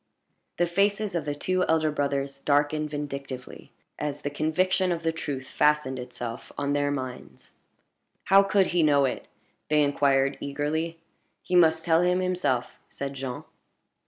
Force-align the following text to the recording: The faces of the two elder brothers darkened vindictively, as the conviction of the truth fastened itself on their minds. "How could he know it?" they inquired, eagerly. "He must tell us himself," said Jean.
The 0.57 0.65
faces 0.65 1.13
of 1.13 1.25
the 1.25 1.35
two 1.35 1.63
elder 1.67 1.91
brothers 1.91 2.39
darkened 2.39 2.89
vindictively, 2.89 3.71
as 3.99 4.23
the 4.23 4.31
conviction 4.31 4.91
of 4.91 5.03
the 5.03 5.11
truth 5.11 5.45
fastened 5.47 5.99
itself 5.99 6.51
on 6.57 6.73
their 6.73 6.89
minds. 6.89 7.51
"How 8.23 8.41
could 8.41 8.65
he 8.73 8.81
know 8.81 9.05
it?" 9.05 9.27
they 9.69 9.83
inquired, 9.83 10.39
eagerly. 10.39 10.97
"He 11.43 11.55
must 11.55 11.85
tell 11.85 12.01
us 12.01 12.17
himself," 12.19 12.79
said 12.89 13.13
Jean. 13.13 13.43